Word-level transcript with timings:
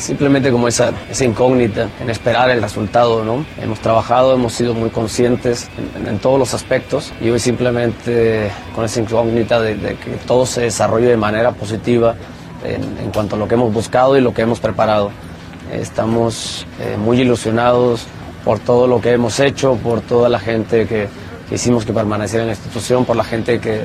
Simplemente 0.00 0.50
como 0.50 0.66
esa, 0.66 0.92
esa 1.10 1.24
incógnita 1.24 1.88
en 2.00 2.10
esperar 2.10 2.50
el 2.50 2.62
resultado, 2.62 3.24
¿no? 3.24 3.44
Hemos 3.62 3.80
trabajado, 3.80 4.34
hemos 4.34 4.52
sido 4.52 4.74
muy 4.74 4.90
conscientes 4.90 5.68
en, 6.06 6.18
todos 6.18 6.38
los 6.38 6.54
aspectos 6.54 7.12
y 7.20 7.30
hoy 7.30 7.38
simplemente 7.38 8.50
con 8.74 8.84
esa 8.84 9.00
incógnita 9.00 9.60
de, 9.60 9.76
que 9.76 10.12
todo 10.26 10.46
se 10.46 10.62
desarrolle 10.62 11.06
de 11.06 11.16
manera 11.16 11.52
positiva 11.52 12.16
en, 12.64 13.10
cuanto 13.12 13.36
a 13.36 13.38
lo 13.38 13.46
que 13.46 13.54
hemos 13.54 13.72
buscado 13.72 14.16
y 14.16 14.20
lo 14.20 14.32
que 14.32 14.42
hemos 14.42 14.58
preparado. 14.58 15.10
Estamos 15.72 16.66
eh, 16.80 16.96
muy 16.96 17.20
ilusionados 17.20 18.06
por 18.44 18.58
todo 18.58 18.86
lo 18.86 19.00
que 19.00 19.12
hemos 19.12 19.38
hecho, 19.38 19.76
por 19.76 20.00
toda 20.00 20.28
la 20.28 20.40
gente 20.40 20.86
que, 20.86 21.08
hicimos 21.52 21.84
que 21.84 21.92
permaneciera 21.92 22.44
en 22.44 22.48
la 22.48 22.54
institución, 22.54 23.04
por 23.04 23.16
la 23.16 23.24
gente 23.24 23.58
que, 23.58 23.84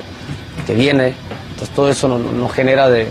que 0.68 0.74
viene. 0.76 1.14
Entonces 1.52 1.76
todo 1.76 1.90
eso 1.90 2.08
nos 2.08 2.52
genera 2.54 2.90
de 2.90 3.08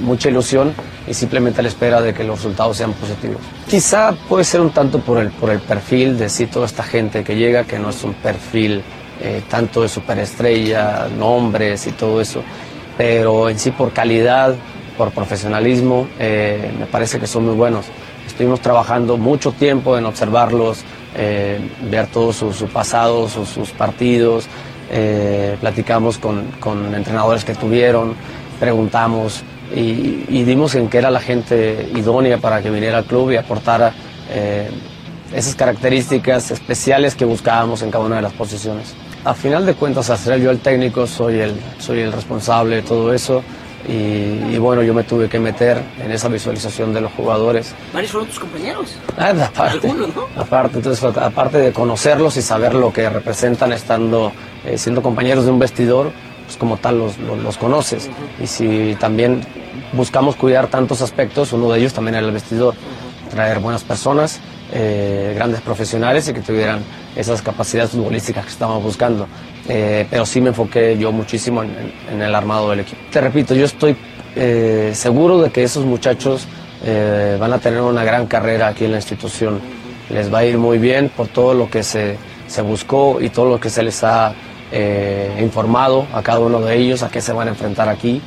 mucha 0.00 0.30
ilusión 0.30 0.72
y 1.08 1.14
simplemente 1.14 1.60
a 1.60 1.62
la 1.62 1.68
espera 1.68 2.00
de 2.00 2.12
que 2.12 2.24
los 2.24 2.38
resultados 2.38 2.76
sean 2.76 2.92
positivos. 2.92 3.40
Quizá 3.68 4.12
puede 4.28 4.44
ser 4.44 4.60
un 4.60 4.70
tanto 4.70 5.00
por 5.00 5.18
el, 5.18 5.30
por 5.30 5.50
el 5.50 5.60
perfil 5.60 6.18
de 6.18 6.28
sí, 6.28 6.46
toda 6.46 6.66
esta 6.66 6.82
gente 6.82 7.24
que 7.24 7.36
llega, 7.36 7.64
que 7.64 7.78
no 7.78 7.90
es 7.90 8.02
un 8.04 8.14
perfil 8.14 8.82
eh, 9.20 9.42
tanto 9.48 9.82
de 9.82 9.88
superestrella, 9.88 11.08
nombres 11.18 11.86
y 11.86 11.92
todo 11.92 12.20
eso, 12.20 12.42
pero 12.96 13.48
en 13.48 13.58
sí 13.58 13.70
por 13.70 13.92
calidad, 13.92 14.54
por 14.96 15.12
profesionalismo, 15.12 16.08
eh, 16.18 16.70
me 16.78 16.86
parece 16.86 17.18
que 17.18 17.26
son 17.26 17.46
muy 17.46 17.54
buenos. 17.54 17.86
Estuvimos 18.26 18.60
trabajando 18.60 19.16
mucho 19.16 19.52
tiempo 19.52 19.96
en 19.96 20.04
observarlos, 20.04 20.84
eh, 21.16 21.58
ver 21.90 22.08
todo 22.08 22.32
su, 22.32 22.52
su 22.52 22.66
pasado, 22.66 23.28
sus, 23.28 23.48
sus 23.48 23.70
partidos, 23.70 24.46
eh, 24.90 25.56
platicamos 25.60 26.18
con, 26.18 26.44
con 26.60 26.94
entrenadores 26.94 27.44
que 27.44 27.54
tuvieron, 27.54 28.14
preguntamos 28.60 29.42
y, 29.74 30.24
y 30.28 30.44
dimos 30.44 30.74
en 30.74 30.88
que 30.88 30.98
era 30.98 31.10
la 31.10 31.20
gente 31.20 31.90
idónea 31.94 32.38
para 32.38 32.62
que 32.62 32.70
viniera 32.70 32.98
al 32.98 33.04
club 33.04 33.30
y 33.32 33.36
aportara 33.36 33.92
eh, 34.30 34.68
esas 35.34 35.54
características 35.54 36.50
especiales 36.50 37.14
que 37.14 37.24
buscábamos 37.24 37.82
en 37.82 37.90
cada 37.90 38.04
una 38.04 38.16
de 38.16 38.22
las 38.22 38.32
posiciones. 38.32 38.94
A 39.24 39.34
final 39.34 39.66
de 39.66 39.74
cuentas, 39.74 40.08
al 40.10 40.18
ser 40.18 40.40
yo 40.40 40.50
el 40.50 40.60
técnico, 40.60 41.06
soy 41.06 41.40
el, 41.40 41.54
soy 41.78 42.00
el 42.00 42.12
responsable 42.12 42.76
de 42.76 42.82
todo 42.82 43.12
eso 43.12 43.42
y, 43.86 43.92
y 43.92 44.58
bueno, 44.58 44.82
yo 44.82 44.94
me 44.94 45.02
tuve 45.04 45.28
que 45.28 45.38
meter 45.38 45.82
en 46.02 46.10
esa 46.12 46.28
visualización 46.28 46.94
de 46.94 47.00
los 47.00 47.12
jugadores. 47.12 47.74
¿Varios 47.92 48.12
fueron 48.12 48.28
tus 48.28 48.38
compañeros? 48.38 48.96
Ah, 49.16 49.30
aparte, 49.30 49.86
Algunos, 49.88 50.14
¿no? 50.14 50.26
aparte, 50.36 50.76
entonces, 50.78 51.04
aparte 51.04 51.58
de 51.58 51.72
conocerlos 51.72 52.36
y 52.36 52.42
saber 52.42 52.74
lo 52.74 52.92
que 52.92 53.08
representan 53.10 53.72
estando 53.72 54.32
eh, 54.64 54.78
siendo 54.78 55.02
compañeros 55.02 55.44
de 55.44 55.50
un 55.50 55.58
vestidor, 55.58 56.10
pues 56.48 56.56
como 56.56 56.78
tal 56.78 56.98
los, 56.98 57.18
los, 57.18 57.58
conoces. 57.58 58.08
Y 58.42 58.46
si 58.46 58.96
también 58.98 59.42
buscamos 59.92 60.34
cuidar 60.34 60.68
tantos 60.68 61.02
aspectos, 61.02 61.52
uno 61.52 61.70
de 61.70 61.78
ellos 61.78 61.92
también 61.92 62.14
era 62.14 62.26
el 62.26 62.32
vestidor, 62.32 62.74
traer 63.30 63.58
buenas 63.58 63.84
personas, 63.84 64.40
eh, 64.72 65.34
grandes 65.36 65.60
profesionales 65.60 66.26
y 66.26 66.32
que 66.32 66.40
tuvieran 66.40 66.80
esas 67.14 67.42
capacidades 67.42 67.90
futbolísticas 67.90 68.46
que 68.46 68.50
estábamos 68.50 68.82
buscando. 68.82 69.28
Eh, 69.68 70.06
pero 70.08 70.24
sí 70.24 70.40
me 70.40 70.48
enfoqué 70.48 70.96
yo 70.96 71.12
muchísimo 71.12 71.62
en, 71.62 72.22
el 72.22 72.34
armado 72.34 72.70
del 72.70 72.80
equipo. 72.80 73.02
Te 73.12 73.20
repito, 73.20 73.54
yo 73.54 73.66
estoy 73.66 73.94
eh, 74.34 74.92
seguro 74.94 75.42
de 75.42 75.50
que 75.50 75.62
esos 75.62 75.84
muchachos 75.84 76.48
van 76.80 77.52
a 77.52 77.58
tener 77.58 77.80
una 77.82 78.04
gran 78.04 78.26
carrera 78.26 78.68
aquí 78.68 78.86
en 78.86 78.92
la 78.92 78.98
institución. 78.98 79.60
Les 80.08 80.32
va 80.32 80.38
a 80.38 80.44
ir 80.46 80.56
muy 80.56 80.78
bien 80.78 81.10
por 81.14 81.26
todo 81.26 81.52
lo 81.52 81.68
que 81.68 81.82
se, 81.82 82.16
se 82.46 82.62
buscó 82.62 83.20
y 83.20 83.28
todo 83.28 83.50
lo 83.50 83.60
que 83.60 83.68
se 83.68 83.82
les 83.82 84.02
ha 84.02 84.32
eh, 84.72 85.38
informado 85.40 86.06
a 86.12 86.22
cada 86.22 86.40
uno 86.40 86.60
de 86.60 86.76
ellos, 86.76 87.02
a 87.02 87.10
qué 87.10 87.20
se 87.20 87.32
van 87.32 87.48
a 87.48 87.50
enfrentar 87.50 87.88
aquí. 87.88 88.20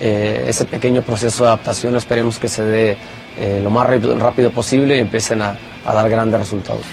Eh, 0.00 0.46
ese 0.48 0.64
pequeño 0.64 1.02
proceso 1.02 1.44
de 1.44 1.50
adaptación 1.50 1.94
esperemos 1.96 2.38
que 2.38 2.48
se 2.48 2.64
dé 2.64 2.98
eh, 3.38 3.60
lo 3.62 3.70
más 3.70 3.86
rápido, 3.86 4.50
posible 4.50 4.96
y 4.96 5.00
empiecen 5.00 5.42
a, 5.42 5.56
a 5.84 5.94
dar 5.94 6.08
grandes 6.08 6.40
resultados. 6.40 6.84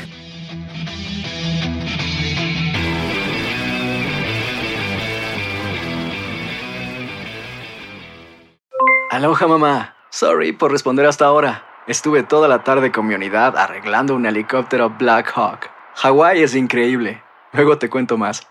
Aloha 9.10 9.48
mamá. 9.48 9.96
Sorry 10.10 10.52
por 10.52 10.72
responder 10.72 11.06
hasta 11.06 11.26
ahora. 11.26 11.66
Estuve 11.88 12.24
toda 12.24 12.48
la 12.48 12.64
tarde 12.64 12.92
con 12.92 13.08
mi 13.08 13.16
unidad 13.16 13.58
arreglando 13.58 14.16
un 14.16 14.26
helicóptero 14.26 14.90
Black 14.90 15.32
Hawk. 15.36 15.70
Hawái 15.96 16.44
es 16.44 16.56
increíble. 16.56 17.22
Luego 17.54 17.78
te 17.78 17.90
cuento 17.90 18.18
más. 18.18 18.51